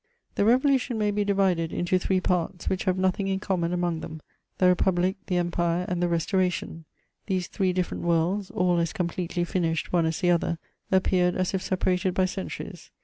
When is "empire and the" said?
5.37-6.07